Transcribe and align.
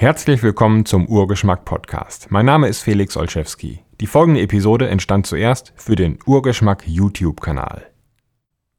Herzlich 0.00 0.44
willkommen 0.44 0.86
zum 0.86 1.08
Urgeschmack 1.08 1.64
Podcast. 1.64 2.30
Mein 2.30 2.46
Name 2.46 2.68
ist 2.68 2.82
Felix 2.82 3.16
Olszewski. 3.16 3.80
Die 4.00 4.06
folgende 4.06 4.40
Episode 4.40 4.88
entstand 4.88 5.26
zuerst 5.26 5.72
für 5.74 5.96
den 5.96 6.20
Urgeschmack 6.24 6.86
YouTube-Kanal. 6.86 7.84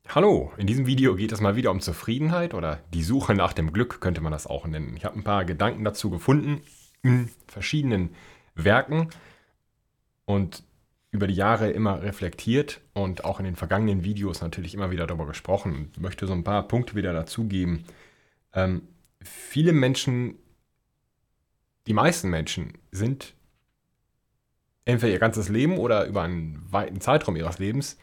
Hallo, 0.07 0.53
in 0.55 0.65
diesem 0.65 0.85
Video 0.85 1.17
geht 1.17 1.33
es 1.33 1.41
mal 1.41 1.57
wieder 1.57 1.71
um 1.71 1.81
Zufriedenheit 1.81 2.53
oder 2.53 2.79
die 2.93 3.03
Suche 3.03 3.33
nach 3.33 3.51
dem 3.51 3.73
Glück 3.73 3.99
könnte 3.99 4.21
man 4.21 4.31
das 4.31 4.47
auch 4.47 4.65
nennen. 4.65 4.95
Ich 4.95 5.03
habe 5.03 5.19
ein 5.19 5.25
paar 5.25 5.43
Gedanken 5.43 5.83
dazu 5.83 6.09
gefunden 6.09 6.61
in 7.03 7.29
verschiedenen 7.47 8.11
Werken 8.55 9.09
und 10.23 10.63
über 11.11 11.27
die 11.27 11.35
Jahre 11.35 11.69
immer 11.69 12.01
reflektiert 12.01 12.79
und 12.93 13.25
auch 13.25 13.39
in 13.39 13.45
den 13.45 13.57
vergangenen 13.57 14.05
Videos 14.05 14.39
natürlich 14.39 14.73
immer 14.73 14.89
wieder 14.89 15.05
darüber 15.05 15.25
gesprochen 15.25 15.73
und 15.75 15.99
möchte 15.99 16.27
so 16.27 16.33
ein 16.33 16.45
paar 16.45 16.65
Punkte 16.65 16.95
wieder 16.95 17.11
dazugeben. 17.11 17.83
Ähm, 18.53 18.83
viele 19.21 19.73
Menschen, 19.73 20.37
die 21.89 21.93
meisten 21.93 22.29
Menschen 22.29 22.77
sind 22.91 23.33
entweder 24.85 25.11
ihr 25.11 25.19
ganzes 25.19 25.49
Leben 25.49 25.77
oder 25.77 26.05
über 26.05 26.21
einen 26.21 26.65
weiten 26.71 27.01
Zeitraum 27.01 27.35
ihres 27.35 27.59
Lebens 27.59 27.97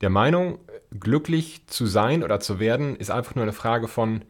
der 0.00 0.10
Meinung, 0.10 0.58
glücklich 0.90 1.66
zu 1.66 1.86
sein 1.86 2.22
oder 2.22 2.38
zu 2.38 2.58
werden, 2.58 2.96
ist 2.96 3.10
einfach 3.10 3.34
nur 3.34 3.44
eine 3.44 3.54
Frage 3.54 3.88
von, 3.88 4.22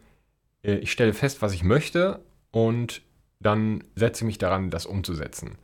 äh, 0.63 0.77
ich 0.77 0.93
stelle 0.93 1.13
fest, 1.13 1.43
was 1.43 1.53
ich 1.53 1.65
möchte 1.65 2.21
und 2.53 3.03
dann 3.41 3.83
setze 3.97 4.23
ich 4.23 4.27
mich 4.27 4.39
daran, 4.39 4.71
das 4.71 4.87
umzusetzen. 4.87 5.59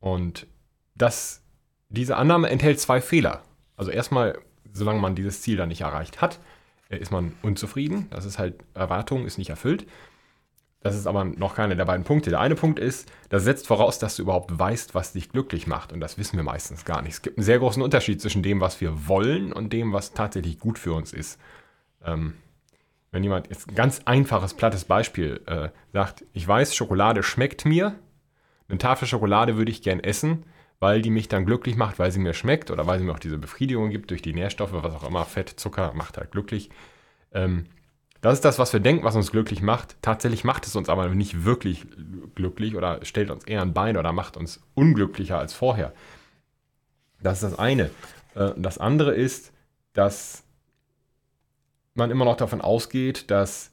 Und 0.00 0.48
das, 0.96 1.42
diese 1.88 2.16
Annahme 2.16 2.50
enthält 2.50 2.80
zwei 2.80 3.00
Fehler. 3.00 3.44
Also 3.76 3.92
erstmal, 3.92 4.38
solange 4.72 5.00
man 5.00 5.14
dieses 5.14 5.42
Ziel 5.42 5.56
dann 5.56 5.68
nicht 5.68 5.82
erreicht 5.82 6.20
hat, 6.20 6.40
äh, 6.88 6.98
ist 6.98 7.12
man 7.12 7.34
unzufrieden. 7.42 8.08
Das 8.10 8.24
ist 8.24 8.40
halt, 8.40 8.56
Erwartung 8.74 9.26
ist 9.26 9.38
nicht 9.38 9.50
erfüllt. 9.50 9.86
Das 10.86 10.96
ist 10.96 11.06
aber 11.06 11.24
noch 11.24 11.54
keiner 11.54 11.74
der 11.74 11.84
beiden 11.84 12.04
Punkte. 12.04 12.30
Der 12.30 12.40
eine 12.40 12.54
Punkt 12.54 12.78
ist, 12.78 13.10
das 13.28 13.44
setzt 13.44 13.66
voraus, 13.66 13.98
dass 13.98 14.16
du 14.16 14.22
überhaupt 14.22 14.58
weißt, 14.58 14.94
was 14.94 15.12
dich 15.12 15.30
glücklich 15.30 15.66
macht. 15.66 15.92
Und 15.92 16.00
das 16.00 16.18
wissen 16.18 16.36
wir 16.36 16.44
meistens 16.44 16.84
gar 16.84 17.02
nicht. 17.02 17.14
Es 17.14 17.22
gibt 17.22 17.38
einen 17.38 17.44
sehr 17.44 17.58
großen 17.58 17.82
Unterschied 17.82 18.20
zwischen 18.20 18.42
dem, 18.42 18.60
was 18.60 18.80
wir 18.80 19.08
wollen 19.08 19.52
und 19.52 19.72
dem, 19.72 19.92
was 19.92 20.12
tatsächlich 20.12 20.58
gut 20.58 20.78
für 20.78 20.92
uns 20.92 21.12
ist. 21.12 21.40
Ähm, 22.04 22.34
wenn 23.10 23.22
jemand, 23.22 23.48
jetzt 23.48 23.68
ein 23.68 23.74
ganz 23.74 24.02
einfaches, 24.04 24.54
plattes 24.54 24.84
Beispiel, 24.84 25.40
äh, 25.46 25.70
sagt, 25.92 26.24
ich 26.32 26.46
weiß, 26.46 26.74
Schokolade 26.74 27.22
schmeckt 27.22 27.64
mir, 27.64 27.98
eine 28.68 28.78
Tafel 28.78 29.08
Schokolade 29.08 29.56
würde 29.56 29.70
ich 29.70 29.82
gern 29.82 30.00
essen, 30.00 30.44
weil 30.80 31.02
die 31.02 31.10
mich 31.10 31.28
dann 31.28 31.46
glücklich 31.46 31.76
macht, 31.76 31.98
weil 31.98 32.10
sie 32.10 32.18
mir 32.18 32.34
schmeckt 32.34 32.70
oder 32.70 32.86
weil 32.86 32.98
sie 32.98 33.04
mir 33.04 33.12
auch 33.12 33.18
diese 33.18 33.38
Befriedigung 33.38 33.90
gibt 33.90 34.10
durch 34.10 34.22
die 34.22 34.34
Nährstoffe, 34.34 34.72
was 34.72 34.94
auch 34.94 35.08
immer, 35.08 35.24
Fett, 35.24 35.48
Zucker 35.48 35.92
macht 35.94 36.18
halt 36.18 36.32
glücklich. 36.32 36.70
Ähm, 37.32 37.66
das 38.20 38.34
ist 38.34 38.44
das, 38.44 38.58
was 38.58 38.72
wir 38.72 38.80
denken, 38.80 39.04
was 39.04 39.16
uns 39.16 39.30
glücklich 39.30 39.62
macht. 39.62 39.96
Tatsächlich 40.02 40.44
macht 40.44 40.66
es 40.66 40.76
uns 40.76 40.88
aber 40.88 41.08
nicht 41.08 41.44
wirklich 41.44 41.86
glücklich 42.34 42.74
oder 42.74 43.04
stellt 43.04 43.30
uns 43.30 43.44
eher 43.44 43.62
ein 43.62 43.74
Bein 43.74 43.96
oder 43.96 44.12
macht 44.12 44.36
uns 44.36 44.60
unglücklicher 44.74 45.38
als 45.38 45.54
vorher. 45.54 45.92
Das 47.20 47.42
ist 47.42 47.52
das 47.52 47.58
eine. 47.58 47.90
Äh, 48.34 48.52
das 48.56 48.78
andere 48.78 49.14
ist, 49.14 49.52
dass 49.92 50.44
man 51.94 52.10
immer 52.10 52.24
noch 52.24 52.36
davon 52.36 52.60
ausgeht, 52.60 53.30
dass 53.30 53.70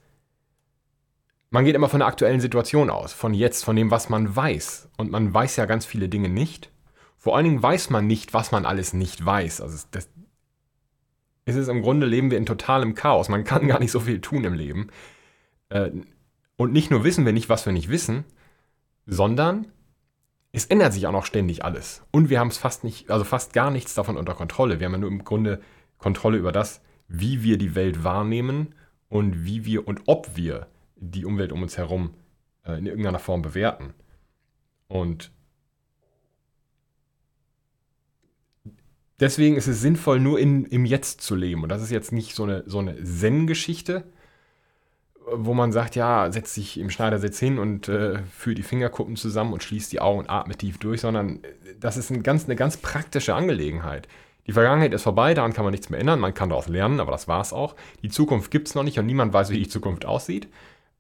man 1.50 1.66
geht 1.66 1.76
immer 1.76 1.90
von 1.90 2.00
der 2.00 2.08
aktuellen 2.08 2.40
Situation 2.40 2.90
aus, 2.90 3.14
von 3.14 3.36
jetzt, 3.36 3.64
von 3.64 3.76
dem, 3.76 3.92
was 3.92 4.10
man 4.10 4.36
weiß. 4.36 4.90
Und 4.98 5.12
man 5.12 5.32
weiß 5.32 5.56
ja 5.58 5.66
ganz 5.66 5.86
viele 5.86 6.10
Dinge 6.10 6.30
nicht. 6.30 6.72
Vor 7.20 7.36
allen 7.36 7.46
Dingen 7.46 7.62
weiß 7.62 7.92
man 7.92 8.08
nicht, 8.08 8.34
was 8.34 8.52
man 8.52 8.66
alles 8.66 8.94
nicht 8.94 9.24
weiß. 9.24 9.62
Also 9.62 9.86
das, 9.92 10.10
es 11.46 11.56
ist 11.56 11.68
im 11.68 11.82
Grunde 11.82 12.06
leben 12.06 12.32
wir 12.32 12.38
in 12.38 12.46
totalem 12.46 12.96
Chaos. 12.96 13.30
Man 13.30 13.44
kann 13.44 13.68
gar 13.68 13.80
nicht 13.80 13.92
so 13.92 14.00
viel 14.00 14.22
tun 14.22 14.44
im 14.44 14.54
Leben. 14.54 14.88
Äh, 15.70 15.92
und 16.56 16.72
nicht 16.72 16.92
nur 16.92 17.04
wissen 17.04 17.26
wir 17.26 17.34
nicht, 17.34 17.50
was 17.50 17.66
wir 17.66 17.74
nicht 17.74 17.90
wissen, 17.90 18.24
sondern 19.06 19.68
es 20.52 20.66
ändert 20.66 20.94
sich 20.94 21.08
auch 21.08 21.12
noch 21.12 21.26
ständig 21.26 21.66
alles. 21.66 22.04
Und 22.12 22.30
wir 22.30 22.40
haben 22.40 22.50
es 22.50 22.58
fast 22.58 22.84
nicht, 22.84 23.10
also 23.10 23.26
fast 23.26 23.54
gar 23.54 23.72
nichts 23.72 23.96
davon 23.96 24.18
unter 24.18 24.36
Kontrolle. 24.36 24.80
Wir 24.80 24.86
haben 24.86 24.94
ja 24.94 25.00
nur 25.00 25.10
im 25.10 25.24
Grunde 25.24 25.62
Kontrolle 25.98 26.38
über 26.38 26.52
das, 26.52 26.82
wie 27.08 27.44
wir 27.44 27.58
die 27.58 27.76
Welt 27.76 28.04
wahrnehmen 28.04 28.76
und 29.10 29.46
wie 29.46 29.66
wir 29.66 29.88
und 29.88 30.02
ob 30.06 30.36
wir 30.36 30.68
die 30.96 31.26
Umwelt 31.26 31.52
um 31.52 31.64
uns 31.64 31.78
herum 31.78 32.14
äh, 32.66 32.78
in 32.78 32.86
irgendeiner 32.86 33.20
Form 33.20 33.42
bewerten. 33.42 33.94
Und 34.88 35.32
deswegen 39.20 39.56
ist 39.56 39.68
es 39.68 39.82
sinnvoll, 39.82 40.20
nur 40.20 40.40
in, 40.40 40.66
im 40.66 40.86
Jetzt 40.86 41.22
zu 41.22 41.36
leben. 41.36 41.64
Und 41.64 41.70
das 41.70 41.82
ist 41.82 41.92
jetzt 41.92 42.12
nicht 42.12 42.36
so 42.36 42.44
eine, 42.44 42.64
so 42.66 42.80
eine 42.80 43.02
Zen-Geschichte, 43.04 44.04
wo 45.32 45.54
man 45.54 45.72
sagt, 45.72 45.96
ja, 45.96 46.32
setz 46.32 46.54
dich 46.56 46.78
im 46.80 46.90
Schneidersitz 46.90 47.40
hin 47.40 47.58
und 47.58 47.88
äh, 47.88 48.20
führt 48.24 48.58
die 48.58 48.64
Fingerkuppen 48.64 49.16
zusammen 49.16 49.54
und 49.54 49.64
schließt 49.64 49.92
die 49.92 50.02
Augen 50.02 50.20
und 50.20 50.30
atmet 50.30 50.60
tief 50.60 50.78
durch, 50.78 51.02
sondern 51.02 51.40
das 51.80 51.98
ist 51.98 52.10
ein 52.10 52.24
ganz, 52.24 52.46
eine 52.46 52.56
ganz 52.56 52.78
praktische 52.78 53.36
Angelegenheit. 53.36 54.08
Die 54.46 54.52
Vergangenheit 54.52 54.94
ist 54.94 55.04
vorbei, 55.04 55.34
daran 55.34 55.54
kann 55.54 55.64
man 55.64 55.72
nichts 55.72 55.90
mehr 55.90 56.02
ändern, 56.02 56.20
man 56.20 56.34
kann 56.34 56.50
daraus 56.50 56.68
lernen, 56.68 57.00
aber 57.00 57.12
das 57.12 57.30
war 57.30 57.40
es 57.40 57.54
auch. 57.54 57.76
Die 58.02 58.10
Zukunft 58.10 58.52
gibt 58.52 58.68
es 58.68 58.76
noch 58.76 58.84
nicht 58.84 59.00
und 59.00 59.06
niemand 59.06 59.32
weiß, 59.32 59.50
wie 59.52 59.60
die 59.60 59.70
Zukunft 59.70 60.06
aussieht. 60.06 60.50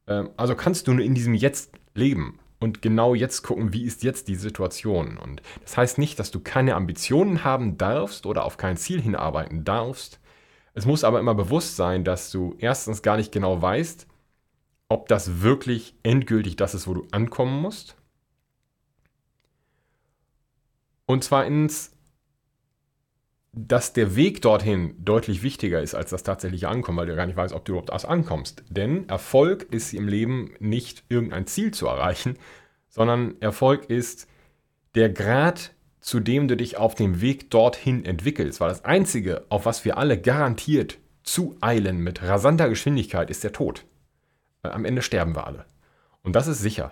Ähm, 0.07 0.29
also 0.37 0.55
kannst 0.55 0.87
du 0.87 0.93
nur 0.93 1.03
in 1.03 1.15
diesem 1.15 1.33
Jetzt 1.33 1.73
leben 1.93 2.39
und 2.63 2.81
genau 2.81 3.13
jetzt 3.13 3.43
gucken, 3.43 3.73
wie 3.73 3.83
ist 3.83 4.03
jetzt 4.03 4.29
die 4.29 4.35
Situation. 4.35 5.17
Und 5.17 5.41
das 5.63 5.75
heißt 5.75 5.97
nicht, 5.97 6.17
dass 6.17 6.31
du 6.31 6.39
keine 6.39 6.75
Ambitionen 6.75 7.43
haben 7.43 7.77
darfst 7.77 8.25
oder 8.25 8.45
auf 8.45 8.55
kein 8.55 8.77
Ziel 8.77 9.01
hinarbeiten 9.01 9.65
darfst. 9.65 10.21
Es 10.73 10.85
muss 10.85 11.03
aber 11.03 11.19
immer 11.19 11.35
bewusst 11.35 11.75
sein, 11.75 12.05
dass 12.05 12.31
du 12.31 12.55
erstens 12.57 13.01
gar 13.01 13.17
nicht 13.17 13.33
genau 13.33 13.61
weißt, 13.61 14.07
ob 14.87 15.09
das 15.09 15.41
wirklich 15.41 15.93
endgültig 16.03 16.55
das 16.55 16.73
ist, 16.73 16.87
wo 16.87 16.93
du 16.93 17.05
ankommen 17.11 17.61
musst. 17.61 17.97
Und 21.05 21.25
zweitens, 21.25 21.91
dass 23.53 23.93
der 23.93 24.15
Weg 24.15 24.41
dorthin 24.41 24.95
deutlich 24.97 25.43
wichtiger 25.43 25.79
ist 25.79 25.93
als 25.93 26.09
das 26.09 26.23
tatsächliche 26.23 26.67
Ankommen, 26.67 26.97
weil 26.97 27.05
du 27.05 27.15
gar 27.15 27.27
nicht 27.27 27.37
weißt, 27.37 27.53
ob 27.53 27.63
du 27.65 27.73
überhaupt 27.73 27.91
erst 27.91 28.07
ankommst. 28.07 28.63
Denn 28.67 29.07
Erfolg 29.07 29.67
ist 29.71 29.93
im 29.93 30.07
Leben 30.07 30.55
nicht 30.59 31.03
irgendein 31.07 31.45
Ziel 31.45 31.71
zu 31.71 31.85
erreichen, 31.85 32.37
sondern 32.89 33.39
Erfolg 33.41 33.89
ist 33.89 34.27
der 34.95 35.09
Grad, 35.09 35.73
zu 35.99 36.19
dem 36.19 36.47
du 36.47 36.57
dich 36.57 36.77
auf 36.77 36.95
dem 36.95 37.21
Weg 37.21 37.51
dorthin 37.51 38.05
entwickelst. 38.05 38.59
Weil 38.59 38.69
das 38.69 38.85
Einzige, 38.85 39.45
auf 39.49 39.67
was 39.67 39.85
wir 39.85 39.97
alle 39.99 40.19
garantiert 40.19 40.97
zueilen 41.21 41.99
mit 41.99 42.23
rasanter 42.23 42.69
Geschwindigkeit, 42.69 43.29
ist 43.29 43.43
der 43.43 43.53
Tod. 43.53 43.85
Am 44.63 44.83
Ende 44.83 45.03
sterben 45.03 45.35
wir 45.35 45.45
alle. 45.45 45.65
Und 46.23 46.35
das 46.35 46.47
ist 46.47 46.59
sicher. 46.59 46.91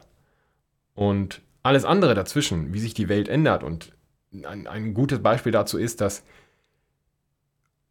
Und 0.94 1.42
alles 1.64 1.86
andere 1.86 2.14
dazwischen, 2.14 2.74
wie 2.74 2.80
sich 2.80 2.94
die 2.94 3.10
Welt 3.10 3.30
ändert 3.30 3.64
und 3.64 3.94
ein, 4.46 4.68
ein 4.68 4.94
gutes 4.94 5.22
Beispiel 5.22 5.52
dazu 5.52 5.78
ist, 5.78 6.02
dass 6.02 6.24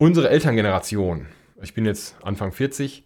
unsere 0.01 0.31
Elterngeneration, 0.31 1.27
ich 1.61 1.75
bin 1.75 1.85
jetzt 1.85 2.17
Anfang 2.23 2.53
40, 2.53 3.05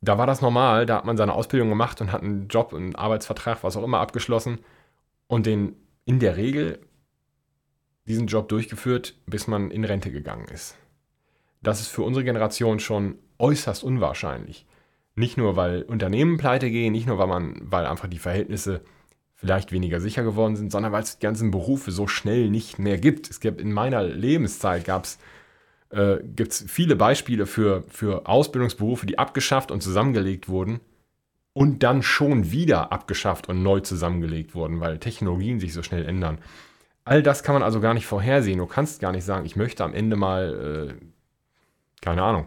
da 0.00 0.18
war 0.18 0.26
das 0.26 0.40
normal, 0.40 0.86
da 0.86 0.98
hat 0.98 1.04
man 1.04 1.16
seine 1.16 1.32
Ausbildung 1.32 1.68
gemacht 1.68 2.00
und 2.00 2.12
hat 2.12 2.22
einen 2.22 2.46
Job, 2.46 2.72
einen 2.72 2.94
Arbeitsvertrag, 2.94 3.64
was 3.64 3.76
auch 3.76 3.82
immer 3.82 3.98
abgeschlossen 3.98 4.60
und 5.26 5.46
den 5.46 5.74
in 6.04 6.20
der 6.20 6.36
Regel 6.36 6.78
diesen 8.06 8.28
Job 8.28 8.48
durchgeführt, 8.48 9.16
bis 9.26 9.48
man 9.48 9.72
in 9.72 9.84
Rente 9.84 10.12
gegangen 10.12 10.46
ist. 10.46 10.76
Das 11.60 11.80
ist 11.80 11.88
für 11.88 12.02
unsere 12.02 12.24
Generation 12.24 12.78
schon 12.78 13.16
äußerst 13.38 13.82
unwahrscheinlich. 13.82 14.64
Nicht 15.16 15.36
nur, 15.36 15.56
weil 15.56 15.82
Unternehmen 15.82 16.38
pleite 16.38 16.70
gehen, 16.70 16.92
nicht 16.92 17.08
nur, 17.08 17.18
weil 17.18 17.26
man, 17.26 17.60
weil 17.64 17.84
einfach 17.84 18.08
die 18.08 18.18
Verhältnisse 18.18 18.82
vielleicht 19.34 19.72
weniger 19.72 20.00
sicher 20.00 20.22
geworden 20.22 20.54
sind, 20.54 20.70
sondern 20.70 20.92
weil 20.92 21.02
es 21.02 21.18
die 21.18 21.26
ganzen 21.26 21.50
Berufe 21.50 21.90
so 21.90 22.06
schnell 22.06 22.48
nicht 22.48 22.78
mehr 22.78 22.98
gibt. 22.98 23.28
Es 23.28 23.40
gibt 23.40 23.60
in 23.60 23.72
meiner 23.72 24.04
Lebenszeit 24.04 24.84
gab 24.84 25.04
es 25.04 25.18
äh, 25.92 26.18
gibt 26.24 26.52
es 26.52 26.64
viele 26.68 26.96
Beispiele 26.96 27.46
für, 27.46 27.84
für 27.88 28.26
Ausbildungsberufe, 28.26 29.06
die 29.06 29.18
abgeschafft 29.18 29.70
und 29.70 29.82
zusammengelegt 29.82 30.48
wurden 30.48 30.80
und 31.52 31.82
dann 31.82 32.02
schon 32.02 32.50
wieder 32.50 32.92
abgeschafft 32.92 33.48
und 33.48 33.62
neu 33.62 33.80
zusammengelegt 33.80 34.54
wurden, 34.54 34.80
weil 34.80 34.98
Technologien 34.98 35.60
sich 35.60 35.72
so 35.72 35.82
schnell 35.82 36.06
ändern. 36.06 36.38
All 37.04 37.22
das 37.22 37.42
kann 37.42 37.54
man 37.54 37.62
also 37.62 37.80
gar 37.80 37.94
nicht 37.94 38.06
vorhersehen. 38.06 38.58
Du 38.58 38.66
kannst 38.66 39.00
gar 39.00 39.12
nicht 39.12 39.24
sagen, 39.24 39.44
ich 39.44 39.56
möchte 39.56 39.84
am 39.84 39.92
Ende 39.92 40.16
mal, 40.16 40.96
äh, 40.98 41.04
keine 42.00 42.22
Ahnung, 42.22 42.46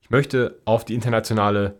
ich 0.00 0.10
möchte 0.10 0.60
auf 0.64 0.84
die 0.84 0.94
internationale 0.94 1.76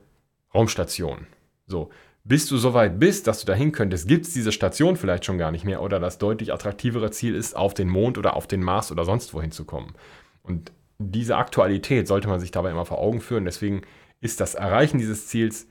Raumstation. 0.54 1.26
So, 1.66 1.90
bis 2.24 2.46
du 2.46 2.58
so 2.58 2.74
weit 2.74 2.98
bist, 2.98 3.26
dass 3.26 3.40
du 3.40 3.46
dahin 3.46 3.72
könntest, 3.72 4.06
gibt 4.06 4.26
es 4.26 4.34
diese 4.34 4.52
Station 4.52 4.96
vielleicht 4.96 5.24
schon 5.24 5.38
gar 5.38 5.50
nicht 5.50 5.64
mehr 5.64 5.80
oder 5.80 5.98
das 5.98 6.18
deutlich 6.18 6.52
attraktivere 6.52 7.10
Ziel 7.10 7.34
ist, 7.34 7.56
auf 7.56 7.72
den 7.72 7.88
Mond 7.88 8.18
oder 8.18 8.36
auf 8.36 8.46
den 8.46 8.62
Mars 8.62 8.92
oder 8.92 9.04
sonst 9.04 9.32
wohin 9.32 9.52
zu 9.52 9.64
kommen. 9.64 9.94
Und 10.42 10.72
diese 11.00 11.36
Aktualität 11.36 12.06
sollte 12.06 12.28
man 12.28 12.40
sich 12.40 12.50
dabei 12.50 12.70
immer 12.70 12.84
vor 12.84 12.98
Augen 12.98 13.20
führen. 13.20 13.46
Deswegen 13.46 13.82
ist 14.20 14.40
das 14.40 14.54
Erreichen 14.54 14.98
dieses 14.98 15.26
Ziels 15.26 15.66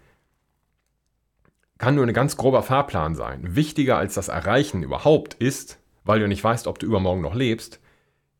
kann 1.77 1.95
nur 1.95 2.05
ein 2.05 2.13
ganz 2.13 2.35
grober 2.35 2.61
Fahrplan 2.61 3.15
sein. 3.15 3.55
Wichtiger 3.55 3.97
als 3.97 4.13
das 4.13 4.27
Erreichen 4.27 4.83
überhaupt 4.83 5.35
ist, 5.35 5.79
weil 6.03 6.19
du 6.19 6.27
nicht 6.27 6.43
weißt, 6.43 6.67
ob 6.67 6.77
du 6.77 6.85
übermorgen 6.85 7.21
noch 7.21 7.35
lebst, 7.35 7.79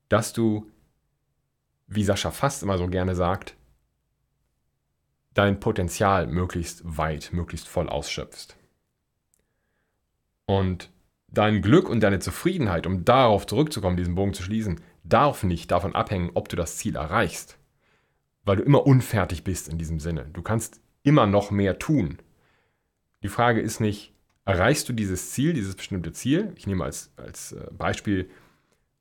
dass 0.09 0.33
du, 0.33 0.69
wie 1.87 2.03
Sascha 2.03 2.31
fast 2.31 2.63
immer 2.63 2.77
so 2.77 2.87
gerne 2.87 3.15
sagt, 3.15 3.55
dein 5.35 5.61
Potenzial 5.61 6.27
möglichst 6.27 6.81
weit, 6.83 7.29
möglichst 7.31 7.67
voll 7.67 7.87
ausschöpfst. 7.87 8.57
Und 10.45 10.91
dein 11.29 11.61
Glück 11.61 11.87
und 11.87 12.01
deine 12.01 12.19
Zufriedenheit, 12.19 12.87
um 12.87 13.05
darauf 13.05 13.47
zurückzukommen, 13.47 13.95
diesen 13.95 14.15
Bogen 14.15 14.33
zu 14.33 14.43
schließen, 14.43 14.81
darf 15.09 15.43
nicht 15.43 15.71
davon 15.71 15.95
abhängen, 15.95 16.31
ob 16.33 16.49
du 16.49 16.55
das 16.55 16.77
Ziel 16.77 16.95
erreichst. 16.95 17.57
Weil 18.43 18.57
du 18.57 18.63
immer 18.63 18.85
unfertig 18.85 19.43
bist 19.43 19.67
in 19.67 19.77
diesem 19.77 19.99
Sinne. 19.99 20.25
Du 20.33 20.41
kannst 20.41 20.79
immer 21.03 21.25
noch 21.25 21.51
mehr 21.51 21.79
tun. 21.79 22.19
Die 23.23 23.27
Frage 23.27 23.59
ist 23.59 23.79
nicht, 23.79 24.13
erreichst 24.45 24.87
du 24.87 24.93
dieses 24.93 25.31
Ziel, 25.31 25.53
dieses 25.53 25.75
bestimmte 25.75 26.13
Ziel? 26.13 26.53
Ich 26.55 26.67
nehme 26.67 26.83
als, 26.83 27.11
als 27.17 27.51
äh, 27.51 27.67
Beispiel, 27.71 28.29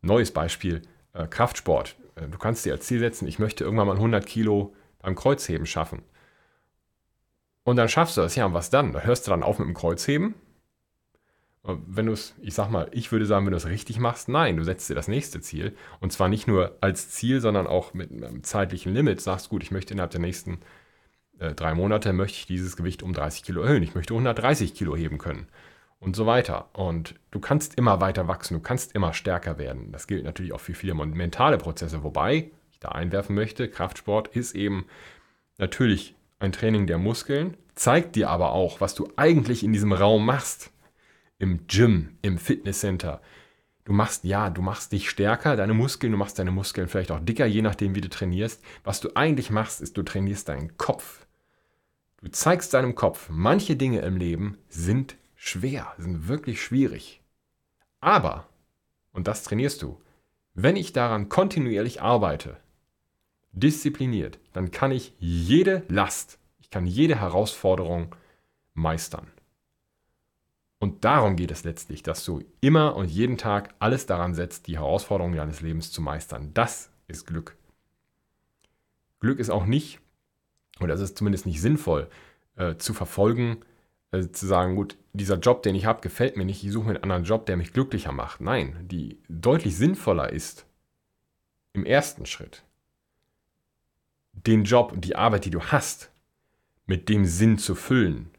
neues 0.03 0.33
Beispiel, 0.33 0.83
äh, 1.13 1.27
Kraftsport. 1.27 1.97
Äh, 2.17 2.29
du 2.29 2.39
kannst 2.39 2.65
dir 2.65 2.73
als 2.73 2.87
Ziel 2.87 2.99
setzen, 2.99 3.29
ich 3.29 3.39
möchte 3.39 3.65
irgendwann 3.65 3.87
mal 3.87 3.97
100 3.97 4.27
Kilo 4.27 4.75
beim 5.01 5.15
Kreuzheben 5.15 5.67
schaffen. 5.67 6.03
Und 7.63 7.77
dann 7.77 7.89
schaffst 7.89 8.17
du 8.17 8.23
das, 8.23 8.35
ja, 8.35 8.47
und 8.47 8.55
was 8.55 8.71
dann? 8.71 8.93
Da 8.93 9.01
hörst 9.01 9.27
du 9.27 9.31
dann 9.31 9.43
auf 9.43 9.59
mit 9.59 9.69
dem 9.69 9.75
Kreuzheben 9.75 10.35
wenn 11.63 12.07
du 12.07 12.13
es, 12.13 12.35
ich 12.41 12.55
sag 12.55 12.71
mal, 12.71 12.89
ich 12.93 13.13
würde 13.13 13.27
sagen, 13.27 13.45
wenn 13.45 13.51
du 13.51 13.57
es 13.57 13.67
richtig 13.67 13.99
machst, 13.99 14.29
nein, 14.29 14.57
du 14.57 14.65
setzt 14.65 14.89
dir 14.89 14.95
das 14.95 15.09
nächste 15.09 15.41
Ziel. 15.41 15.77
Und 16.01 16.13
zwar 16.13 16.29
nicht 16.29 16.47
nur 16.47 16.77
als 16.81 17.11
Ziel, 17.11 17.41
sondern 17.41 17.67
auch 17.67 17.95
mit 17.95 18.11
einem 18.11 18.43
zeitlichen 18.43 18.95
Limit. 18.95 19.21
Sagst, 19.21 19.49
gut, 19.49 19.63
ich 19.63 19.71
möchte 19.71 19.93
innerhalb 19.93 20.11
der 20.11 20.21
nächsten 20.21 20.61
äh, 21.39 21.55
drei 21.55 21.75
Monate, 21.75 22.13
möchte 22.13 22.39
ich 22.39 22.47
dieses 22.47 22.77
Gewicht 22.77 23.03
um 23.03 23.13
30 23.13 23.43
Kilo 23.43 23.63
erhöhen. 23.63 23.83
Ich 23.83 23.95
möchte 23.95 24.15
130 24.15 24.75
Kilo 24.75 24.97
heben 24.97 25.19
können. 25.19 25.49
Und 26.01 26.15
so 26.15 26.27
weiter. 26.27 26.69
Und 26.75 27.17
du 27.33 27.41
kannst 27.41 27.75
immer 27.75 28.01
weiter 28.01 28.29
wachsen, 28.29 28.55
du 28.55 28.61
kannst 28.61 28.95
immer 28.95 29.13
stärker 29.13 29.59
werden. 29.59 29.91
Das 29.91 30.07
gilt 30.07 30.25
natürlich 30.25 30.53
auch 30.53 30.61
für 30.61 30.75
viele 30.75 30.95
mentale 30.95 31.59
Prozesse. 31.59 32.05
Wobei 32.05 32.51
ich 32.71 32.79
da 32.79 32.91
einwerfen 32.91 33.35
möchte, 33.35 33.69
Kraftsport 33.69 34.29
ist 34.29 34.55
eben 34.55 34.87
natürlich 35.59 36.15
ein 36.39 36.53
Training 36.53 36.87
der 36.87 36.99
Muskeln, 36.99 37.57
zeigt 37.75 38.15
dir 38.15 38.31
aber 38.31 38.53
auch, 38.53 38.81
was 38.81 38.95
du 38.95 39.09
eigentlich 39.17 39.65
in 39.65 39.73
diesem 39.73 39.93
Raum 39.93 40.25
machst 40.25 40.71
im 41.39 41.67
Gym, 41.67 42.19
im 42.23 42.39
Fitnesscenter. 42.39 43.21
Du 43.85 43.93
machst, 43.93 44.25
ja, 44.25 44.51
du 44.51 44.61
machst 44.61 44.93
dich 44.93 45.09
stärker, 45.09 45.57
deine 45.57 45.73
Muskeln, 45.73 46.13
du 46.13 46.19
machst 46.19 46.39
deine 46.39 46.51
Muskeln 46.51 46.89
vielleicht 46.89 47.11
auch 47.11 47.21
dicker, 47.21 47.47
je 47.47 47.63
nachdem, 47.63 47.95
wie 47.95 48.01
du 48.01 48.11
trainierst. 48.11 48.63
Was 48.85 49.01
du 49.01 49.15
eigentlich 49.15 49.51
machst, 49.51 49.81
ist, 49.81 49.97
du 49.97 50.03
trainierst 50.03 50.49
deinen 50.49 50.77
Kopf. 50.77 51.27
Du 52.21 52.29
zeigst 52.29 52.75
deinem 52.75 52.95
Kopf, 52.95 53.29
manche 53.31 53.77
Dinge 53.77 54.01
im 54.01 54.17
Leben 54.17 54.59
sind 54.69 55.17
schwer, 55.37 55.95
sind 55.97 56.29
wirklich 56.29 56.61
schwierig. 56.61 57.23
Aber, 58.01 58.49
und 59.13 59.29
das 59.29 59.45
trainierst 59.45 59.83
du, 59.83 60.01
wenn 60.55 60.77
ich 60.77 60.93
daran 60.93 61.29
kontinuierlich 61.29 62.03
arbeite, 62.03 62.57
diszipliniert, 63.53 64.39
dann 64.53 64.71
kann 64.71 64.91
ich 64.91 65.15
jede 65.19 65.85
Last, 65.89 66.39
ich 66.59 66.71
kann 66.71 66.87
jede 66.87 67.21
Herausforderung 67.21 68.15
meistern. 68.75 69.29
Und 70.81 71.05
darum 71.05 71.37
geht 71.37 71.51
es 71.51 71.65
letztlich, 71.65 72.03
dass 72.03 72.25
du 72.25 72.43
immer 72.61 72.95
und 72.95 73.11
jeden 73.11 73.37
Tag 73.37 73.75
alles 73.81 74.07
daran 74.07 74.35
setzt, 74.35 74.69
die 74.69 74.79
Herausforderungen 74.79 75.37
deines 75.37 75.61
Lebens 75.61 75.91
zu 75.91 76.01
meistern. 76.01 76.53
Das 76.55 76.91
ist 77.09 77.27
Glück. 77.27 77.57
Glück 79.21 79.41
ist 79.41 79.51
auch 79.51 79.67
nicht, 79.67 79.99
oder 80.81 80.95
es 80.95 81.01
ist 81.01 81.19
zumindest 81.19 81.47
nicht 81.47 81.61
sinnvoll, 81.61 82.09
äh, 82.55 82.77
zu 82.77 82.95
verfolgen, 82.95 83.59
äh, 84.13 84.29
zu 84.29 84.47
sagen, 84.47 84.77
gut, 84.77 84.97
dieser 85.13 85.39
Job, 85.39 85.65
den 85.65 85.75
ich 85.75 85.85
habe, 85.85 86.01
gefällt 86.01 86.37
mir 86.37 86.45
nicht, 86.45 86.63
ich 86.63 86.71
suche 86.71 86.85
mir 86.85 86.91
einen 86.91 87.03
anderen 87.03 87.25
Job, 87.25 87.47
der 87.47 87.57
mich 87.57 87.73
glücklicher 87.73 88.13
macht. 88.13 88.41
Nein, 88.41 88.87
die 88.89 89.19
deutlich 89.29 89.77
sinnvoller 89.77 90.33
ist, 90.33 90.65
im 91.73 91.85
ersten 91.85 92.25
Schritt, 92.25 92.63
den 94.33 94.65
Job 94.65 94.93
und 94.93 95.05
die 95.05 95.17
Arbeit, 95.17 95.45
die 95.45 95.51
du 95.51 95.61
hast, 95.61 96.11
mit 96.87 97.09
dem 97.09 97.25
Sinn 97.25 97.59
zu 97.59 97.75
füllen, 97.75 98.31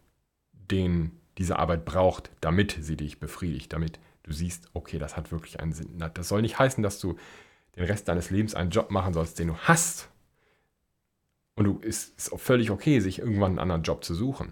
den 0.53 1.19
diese 1.39 1.57
Arbeit 1.57 1.86
braucht, 1.86 2.30
damit 2.41 2.77
sie 2.81 2.97
dich 2.97 3.19
befriedigt, 3.19 3.71
damit 3.71 3.97
du 4.24 4.33
siehst, 4.33 4.69
okay, 4.74 5.00
das 5.00 5.15
hat 5.15 5.31
wirklich 5.31 5.59
einen 5.62 5.71
Sinn. 5.71 6.03
Das 6.13 6.27
soll 6.27 6.41
nicht 6.41 6.59
heißen, 6.59 6.83
dass 6.83 7.00
du 7.00 7.15
den 7.77 7.86
Rest 7.86 8.09
deines 8.09 8.30
Lebens 8.30 8.56
einen 8.56 8.71
Job 8.71 8.91
machen 8.91 9.13
sollst, 9.13 9.39
den 9.39 9.47
du 9.47 9.56
hast. 9.56 10.09
Und 11.56 11.63
du 11.63 11.80
ist, 11.80 12.18
ist 12.18 12.31
völlig 12.36 12.71
okay, 12.71 13.00
sich 13.00 13.19
irgendwann 13.19 13.51
einen 13.51 13.59
anderen 13.59 13.83
Job 13.83 14.03
zu 14.03 14.13
suchen. 14.13 14.51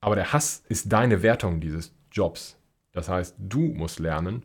Aber 0.00 0.14
der 0.14 0.32
Hass 0.32 0.62
ist 0.68 0.92
deine 0.92 1.22
Wertung 1.22 1.60
dieses 1.60 1.92
Jobs. 2.12 2.56
Das 2.92 3.08
heißt, 3.08 3.34
du 3.38 3.60
musst 3.60 3.98
lernen, 3.98 4.44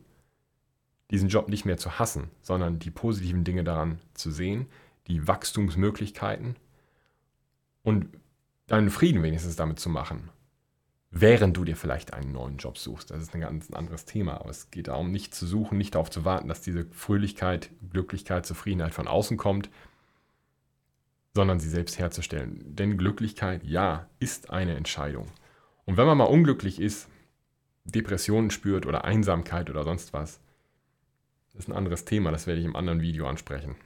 diesen 1.12 1.28
Job 1.28 1.48
nicht 1.48 1.64
mehr 1.64 1.78
zu 1.78 2.00
hassen, 2.00 2.28
sondern 2.42 2.80
die 2.80 2.90
positiven 2.90 3.44
Dinge 3.44 3.62
daran 3.62 4.00
zu 4.14 4.32
sehen, 4.32 4.66
die 5.06 5.28
Wachstumsmöglichkeiten 5.28 6.56
und 7.82 8.08
deinen 8.66 8.90
Frieden 8.90 9.22
wenigstens 9.22 9.54
damit 9.54 9.78
zu 9.78 9.90
machen 9.90 10.28
während 11.10 11.56
du 11.56 11.64
dir 11.64 11.76
vielleicht 11.76 12.12
einen 12.12 12.32
neuen 12.32 12.58
Job 12.58 12.76
suchst. 12.78 13.10
Das 13.10 13.22
ist 13.22 13.34
ein 13.34 13.40
ganz 13.40 13.70
anderes 13.70 14.04
Thema. 14.04 14.40
Aber 14.40 14.50
es 14.50 14.70
geht 14.70 14.88
darum, 14.88 15.10
nicht 15.10 15.34
zu 15.34 15.46
suchen, 15.46 15.78
nicht 15.78 15.94
darauf 15.94 16.10
zu 16.10 16.24
warten, 16.24 16.48
dass 16.48 16.60
diese 16.60 16.86
Fröhlichkeit, 16.92 17.70
Glücklichkeit, 17.90 18.46
Zufriedenheit 18.46 18.94
von 18.94 19.08
außen 19.08 19.36
kommt, 19.36 19.70
sondern 21.34 21.60
sie 21.60 21.68
selbst 21.68 21.98
herzustellen. 21.98 22.74
Denn 22.74 22.98
Glücklichkeit, 22.98 23.64
ja, 23.64 24.08
ist 24.18 24.50
eine 24.50 24.76
Entscheidung. 24.76 25.28
Und 25.84 25.96
wenn 25.96 26.06
man 26.06 26.18
mal 26.18 26.24
unglücklich 26.24 26.80
ist, 26.80 27.08
Depressionen 27.84 28.50
spürt 28.50 28.84
oder 28.84 29.04
Einsamkeit 29.04 29.70
oder 29.70 29.84
sonst 29.84 30.12
was, 30.12 30.40
das 31.52 31.64
ist 31.64 31.68
ein 31.68 31.76
anderes 31.76 32.04
Thema, 32.04 32.30
das 32.30 32.46
werde 32.46 32.60
ich 32.60 32.66
im 32.66 32.76
anderen 32.76 33.00
Video 33.00 33.26
ansprechen. 33.26 33.76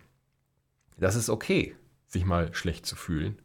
Das 0.98 1.14
ist 1.14 1.30
okay, 1.30 1.76
sich 2.06 2.24
mal 2.24 2.52
schlecht 2.54 2.84
zu 2.84 2.96
fühlen. 2.96 3.38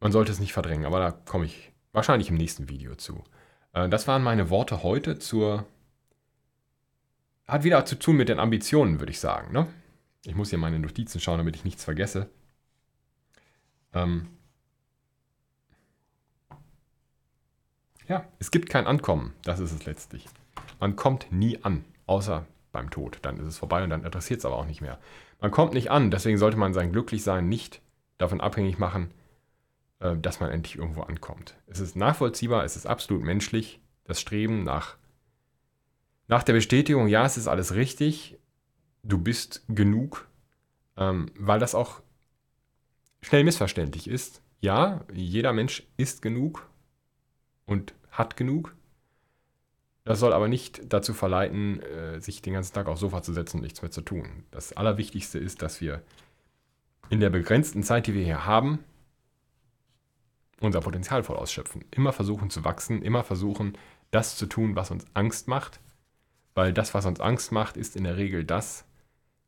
Man 0.00 0.12
sollte 0.12 0.30
es 0.30 0.38
nicht 0.38 0.52
verdrängen, 0.52 0.84
aber 0.84 1.00
da 1.00 1.10
komme 1.10 1.46
ich 1.46 1.72
Wahrscheinlich 1.98 2.30
im 2.30 2.36
nächsten 2.36 2.68
Video 2.68 2.94
zu. 2.94 3.24
Äh, 3.72 3.88
das 3.88 4.06
waren 4.06 4.22
meine 4.22 4.50
Worte 4.50 4.84
heute 4.84 5.18
zur... 5.18 5.66
Hat 7.48 7.64
wieder 7.64 7.84
zu 7.86 7.98
tun 7.98 8.16
mit 8.16 8.28
den 8.28 8.38
Ambitionen, 8.38 9.00
würde 9.00 9.10
ich 9.10 9.18
sagen. 9.18 9.52
Ne? 9.52 9.66
Ich 10.24 10.36
muss 10.36 10.50
hier 10.50 10.60
meine 10.60 10.78
Notizen 10.78 11.18
schauen, 11.20 11.38
damit 11.38 11.56
ich 11.56 11.64
nichts 11.64 11.82
vergesse. 11.82 12.30
Ähm 13.92 14.28
ja, 18.06 18.24
es 18.38 18.52
gibt 18.52 18.70
kein 18.70 18.86
Ankommen. 18.86 19.34
Das 19.42 19.58
ist 19.58 19.72
es 19.72 19.84
letztlich. 19.84 20.26
Man 20.78 20.94
kommt 20.94 21.32
nie 21.32 21.64
an, 21.64 21.84
außer 22.06 22.46
beim 22.70 22.90
Tod. 22.90 23.18
Dann 23.22 23.40
ist 23.40 23.46
es 23.48 23.58
vorbei 23.58 23.82
und 23.82 23.90
dann 23.90 24.04
interessiert 24.04 24.38
es 24.38 24.44
aber 24.46 24.54
auch 24.54 24.66
nicht 24.66 24.82
mehr. 24.82 25.00
Man 25.40 25.50
kommt 25.50 25.74
nicht 25.74 25.90
an, 25.90 26.12
deswegen 26.12 26.38
sollte 26.38 26.58
man 26.58 26.72
sein 26.74 26.92
Glücklichsein 26.92 27.48
nicht 27.48 27.82
davon 28.18 28.40
abhängig 28.40 28.78
machen, 28.78 29.10
äh, 30.00 30.16
dass 30.16 30.40
man 30.40 30.50
endlich 30.50 30.76
irgendwo 30.76 31.02
ankommt. 31.02 31.56
Es 31.66 31.80
ist 31.80 31.96
nachvollziehbar, 31.96 32.64
es 32.64 32.76
ist 32.76 32.86
absolut 32.86 33.22
menschlich, 33.22 33.80
das 34.04 34.20
Streben 34.20 34.64
nach, 34.64 34.96
nach 36.26 36.42
der 36.42 36.54
Bestätigung, 36.54 37.08
ja, 37.08 37.24
es 37.24 37.36
ist 37.36 37.48
alles 37.48 37.74
richtig, 37.74 38.38
du 39.02 39.18
bist 39.18 39.64
genug, 39.68 40.28
ähm, 40.96 41.30
weil 41.38 41.58
das 41.58 41.74
auch 41.74 42.02
schnell 43.22 43.44
missverständlich 43.44 44.08
ist. 44.08 44.42
Ja, 44.60 45.04
jeder 45.12 45.52
Mensch 45.52 45.86
ist 45.96 46.22
genug 46.22 46.68
und 47.66 47.94
hat 48.10 48.36
genug. 48.36 48.74
Das 50.04 50.20
soll 50.20 50.32
aber 50.32 50.48
nicht 50.48 50.92
dazu 50.92 51.12
verleiten, 51.12 51.82
äh, 51.82 52.20
sich 52.20 52.40
den 52.40 52.54
ganzen 52.54 52.72
Tag 52.72 52.86
aufs 52.86 53.00
Sofa 53.00 53.22
zu 53.22 53.32
setzen 53.32 53.58
und 53.58 53.62
nichts 53.62 53.82
mehr 53.82 53.90
zu 53.90 54.00
tun. 54.00 54.44
Das 54.50 54.72
Allerwichtigste 54.72 55.38
ist, 55.38 55.62
dass 55.62 55.80
wir 55.80 56.02
in 57.10 57.20
der 57.20 57.30
begrenzten 57.30 57.82
Zeit, 57.82 58.06
die 58.06 58.14
wir 58.14 58.24
hier 58.24 58.46
haben, 58.46 58.84
unser 60.60 60.80
Potenzial 60.80 61.22
voll 61.22 61.36
ausschöpfen. 61.36 61.84
Immer 61.90 62.12
versuchen 62.12 62.50
zu 62.50 62.64
wachsen, 62.64 63.02
immer 63.02 63.24
versuchen, 63.24 63.76
das 64.10 64.36
zu 64.36 64.46
tun, 64.46 64.76
was 64.76 64.90
uns 64.90 65.06
Angst 65.14 65.48
macht, 65.48 65.80
weil 66.54 66.72
das, 66.72 66.94
was 66.94 67.06
uns 67.06 67.20
Angst 67.20 67.52
macht, 67.52 67.76
ist 67.76 67.96
in 67.96 68.04
der 68.04 68.16
Regel 68.16 68.44
das, 68.44 68.84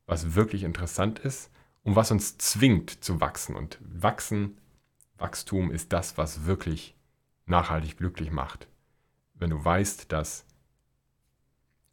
was 0.07 0.35
wirklich 0.35 0.62
interessant 0.62 1.19
ist 1.19 1.50
und 1.83 1.97
was 1.97 2.11
uns 2.11 2.38
zwingt 2.38 3.02
zu 3.02 3.21
wachsen. 3.21 3.57
Und 3.57 3.79
wachsen, 3.81 4.59
Wachstum 5.19 5.71
ist 5.71 5.93
das, 5.93 6.19
was 6.19 6.47
wirklich 6.47 6.97
nachhaltig 7.47 7.99
glücklich 7.99 8.31
macht. 8.31 8.69
Wenn 9.35 9.50
du 9.50 9.64
weißt, 9.64 10.12
dass, 10.12 10.47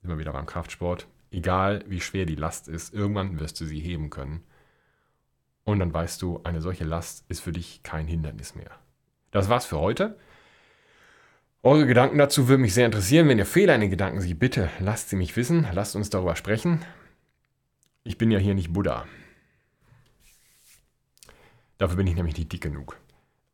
immer 0.04 0.18
wieder 0.18 0.34
beim 0.34 0.46
Kraftsport, 0.46 1.08
egal 1.32 1.84
wie 1.88 2.02
schwer 2.02 2.26
die 2.26 2.36
Last 2.36 2.68
ist, 2.68 2.94
irgendwann 2.94 3.40
wirst 3.40 3.60
du 3.60 3.66
sie 3.66 3.80
heben 3.80 4.10
können. 4.10 4.44
Und 5.64 5.80
dann 5.80 5.94
weißt 5.94 6.22
du, 6.22 6.42
eine 6.44 6.62
solche 6.62 6.86
Last 6.86 7.26
ist 7.28 7.42
für 7.42 7.52
dich 7.52 7.84
kein 7.84 8.08
Hindernis 8.08 8.56
mehr. 8.56 8.72
Das 9.38 9.50
war's 9.50 9.67
für 9.67 9.77
heute. 9.77 10.17
Eure 11.62 11.86
Gedanken 11.86 12.17
dazu 12.17 12.48
würden 12.48 12.63
mich 12.63 12.74
sehr 12.74 12.88
interessieren. 12.88 13.27
Wenn 13.27 13.38
ihr 13.38 13.46
Fehler 13.46 13.75
in 13.75 13.82
den 13.82 13.91
Gedanken 13.91 14.20
seht, 14.20 14.39
bitte 14.39 14.72
lasst 14.79 15.10
sie 15.10 15.15
mich 15.15 15.36
wissen. 15.38 15.67
Lasst 15.74 15.96
uns 15.96 16.10
darüber 16.10 16.36
sprechen. 16.36 16.84
Ich 18.03 18.17
bin 18.17 18.32
ja 18.32 18.39
hier 18.39 18.56
nicht 18.56 18.74
Buddha. 18.74 19.06
Dafür 21.77 21.98
bin 21.98 22.08
ich 22.08 22.15
nämlich 22.15 22.36
nicht 22.36 22.51
dick 22.51 22.62
genug. 22.62 22.98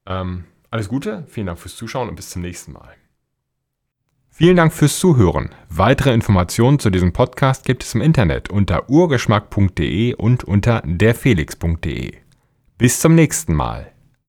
Ähm, 0.06 0.46
alles 0.72 0.88
Gute, 0.88 1.26
vielen 1.28 1.48
Dank 1.48 1.60
fürs 1.60 1.76
Zuschauen 1.76 2.08
und 2.08 2.16
bis 2.16 2.30
zum 2.30 2.44
nächsten 2.44 2.72
Mal. 2.72 2.96
Vielen 4.30 4.56
Dank 4.56 4.72
fürs 4.72 5.00
Zuhören. 5.00 5.50
Weitere 5.68 6.14
Informationen 6.14 6.80
zu 6.80 6.92
diesem 6.92 7.12
Podcast 7.12 7.66
gibt 7.66 7.84
es 7.84 7.94
im 7.94 8.00
Internet 8.00 8.50
unter 8.50 8.90
urgeschmack.de 8.90 10.14
und 10.14 10.46
unter 10.46 10.82
derfelix.de. 10.86 12.14
Bis 12.78 13.02
zum 13.02 13.16
nächsten 13.16 13.54
Mal. 13.54 13.93